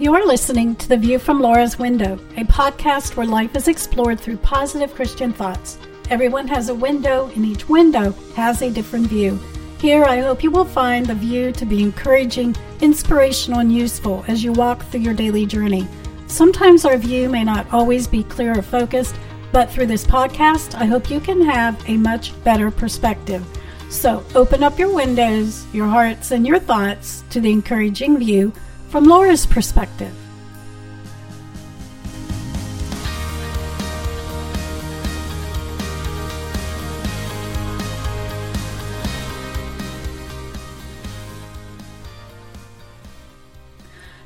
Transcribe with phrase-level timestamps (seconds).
[0.00, 4.38] You're listening to The View from Laura's Window, a podcast where life is explored through
[4.38, 5.76] positive Christian thoughts.
[6.08, 9.38] Everyone has a window, and each window has a different view.
[9.78, 14.42] Here, I hope you will find the view to be encouraging, inspirational, and useful as
[14.42, 15.86] you walk through your daily journey.
[16.28, 19.16] Sometimes our view may not always be clear or focused,
[19.52, 23.44] but through this podcast, I hope you can have a much better perspective.
[23.90, 28.54] So, open up your windows, your hearts, and your thoughts to the encouraging view
[28.90, 30.19] from Laura's perspective.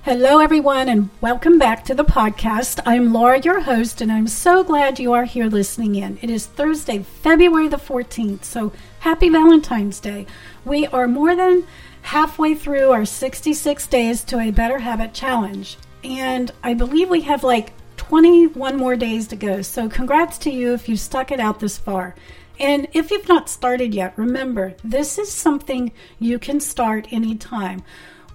[0.04, 2.78] Hello, everyone, and welcome back to the podcast.
[2.84, 6.18] I'm Laura, your host, and I'm so glad you are here listening in.
[6.20, 10.26] It is Thursday, February the 14th, so happy Valentine's Day.
[10.66, 11.66] We are more than
[12.02, 15.78] halfway through our 66 days to a better habit challenge.
[16.04, 19.62] And I believe we have like 21 more days to go.
[19.62, 22.14] So congrats to you if you stuck it out this far.
[22.60, 27.82] And if you've not started yet, remember, this is something you can start anytime,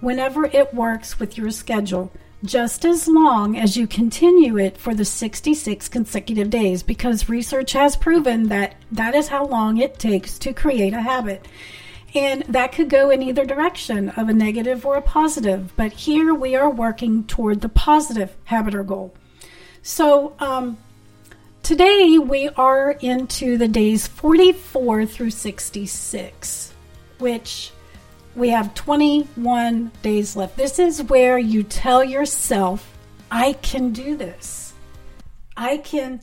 [0.00, 2.10] whenever it works with your schedule,
[2.42, 7.96] just as long as you continue it for the 66 consecutive days, because research has
[7.96, 11.46] proven that that is how long it takes to create a habit.
[12.14, 15.72] And that could go in either direction of a negative or a positive.
[15.76, 19.14] But here we are working toward the positive habit or goal.
[19.82, 20.78] So um,
[21.62, 26.74] today we are into the days 44 through 66,
[27.18, 27.70] which
[28.36, 30.56] we have 21 days left.
[30.56, 32.96] This is where you tell yourself,
[33.30, 34.72] I can do this.
[35.56, 36.20] I can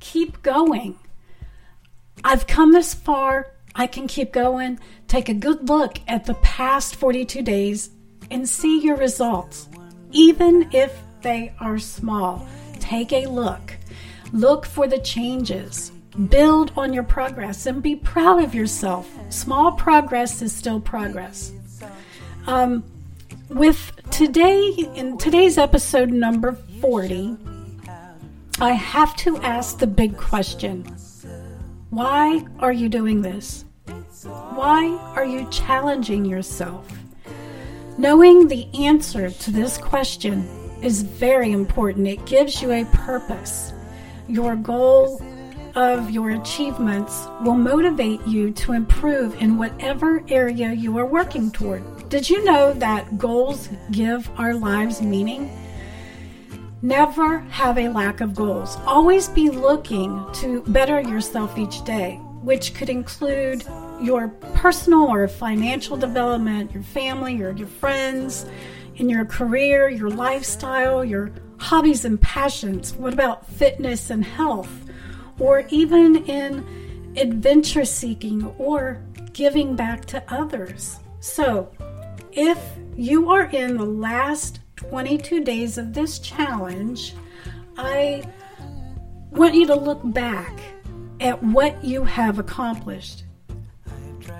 [0.00, 0.98] keep going.
[2.22, 3.52] I've come this far.
[3.74, 4.78] I can keep going.
[5.08, 7.90] Take a good look at the past 42 days
[8.30, 9.68] and see your results,
[10.12, 12.46] even if they are small.
[12.80, 13.76] Take a look.
[14.32, 15.92] Look for the changes.
[16.28, 19.10] Build on your progress and be proud of yourself.
[19.30, 21.52] Small progress is still progress.
[22.46, 22.84] Um,
[23.48, 27.36] with today, in today's episode number 40,
[28.60, 30.84] I have to ask the big question
[31.90, 33.64] why are you doing this?
[34.24, 36.86] Why are you challenging yourself?
[37.98, 40.48] Knowing the answer to this question
[40.80, 42.06] is very important.
[42.06, 43.72] It gives you a purpose.
[44.28, 45.20] Your goal
[45.74, 51.82] of your achievements will motivate you to improve in whatever area you are working toward.
[52.08, 55.50] Did you know that goals give our lives meaning?
[56.82, 58.76] Never have a lack of goals.
[58.86, 63.64] Always be looking to better yourself each day, which could include
[64.00, 68.46] your personal or financial development, your family, or your friends,
[68.96, 72.92] in your career, your lifestyle, your hobbies and passions.
[72.94, 74.70] What about fitness and health?
[75.38, 79.02] Or even in adventure seeking or
[79.32, 80.98] giving back to others.
[81.20, 81.70] So,
[82.32, 82.58] if
[82.96, 87.14] you are in the last 22 days of this challenge,
[87.76, 88.22] I
[89.30, 90.60] want you to look back
[91.20, 93.24] at what you have accomplished.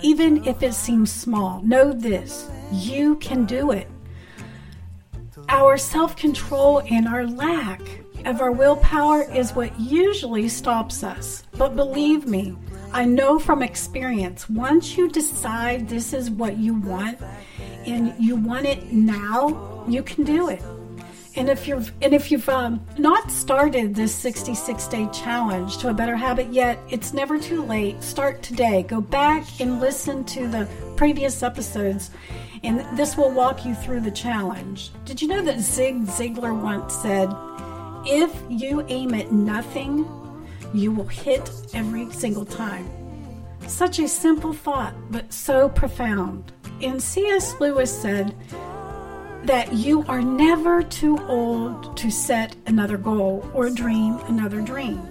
[0.03, 3.89] Even if it seems small, know this you can do it.
[5.49, 7.81] Our self control and our lack
[8.25, 11.45] of our willpower is what usually stops us.
[11.53, 12.57] But believe me,
[12.93, 17.19] I know from experience, once you decide this is what you want
[17.87, 20.63] and you want it now, you can do it.
[21.37, 25.95] And if you're and if you've um, not started this 66 day challenge to a
[25.95, 28.01] better habit yet, it's never too late.
[28.03, 28.85] Start today.
[28.85, 32.13] Go back and listen to the previous episodes,
[32.63, 34.93] and this will walk you through the challenge.
[35.05, 37.29] Did you know that Zig Ziglar once said,
[38.07, 40.07] "If you aim at nothing,
[40.73, 42.89] you will hit every single time."
[43.67, 46.53] Such a simple thought, but so profound.
[46.83, 47.59] And C.S.
[47.61, 48.35] Lewis said
[49.45, 55.07] that you are never too old to set another goal or dream another dream.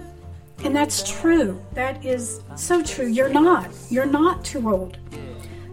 [0.63, 1.62] And that's true.
[1.74, 3.07] That is so true.
[3.07, 3.69] You're not.
[3.89, 4.98] You're not too old.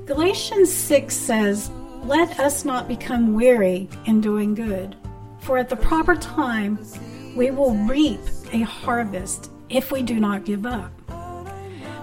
[0.07, 1.71] Galatians 6 says,
[2.03, 4.97] Let us not become weary in doing good,
[5.39, 6.79] for at the proper time
[7.37, 8.21] we will reap
[8.53, 10.93] a harvest if we do not give up.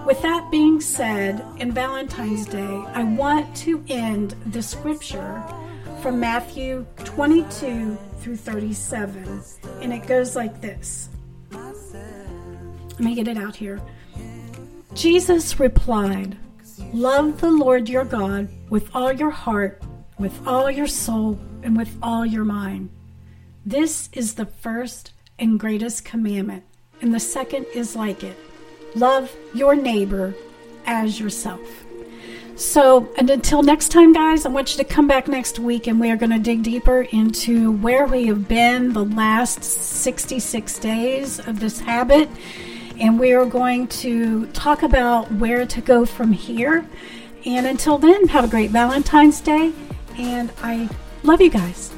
[0.06, 5.44] With that being said, in Valentine's Day, I want to end the scripture
[6.00, 9.42] from Matthew 22 through 37,
[9.82, 11.10] and it goes like this.
[11.52, 13.80] Let me get it out here.
[14.94, 16.36] Jesus replied,
[16.92, 19.82] Love the Lord your God with all your heart,
[20.18, 22.88] with all your soul, and with all your mind.
[23.66, 26.64] This is the first and greatest commandment,
[27.00, 28.36] and the second is like it
[28.94, 30.34] love your neighbor
[30.86, 31.84] as yourself.
[32.56, 36.00] So, and until next time, guys, I want you to come back next week and
[36.00, 41.38] we are going to dig deeper into where we have been the last 66 days
[41.38, 42.28] of this habit
[42.98, 46.84] and we are going to talk about where to go from here.
[47.46, 49.72] And until then, have a great Valentine's Day,
[50.18, 50.88] and I
[51.22, 51.94] love you guys.